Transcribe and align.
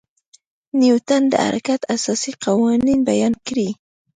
نیوټن 0.79 1.23
د 1.31 1.35
حرکت 1.45 1.81
اساسي 1.95 2.31
قوانین 2.43 2.99
بیان 3.09 3.33
کړي. 3.47 3.69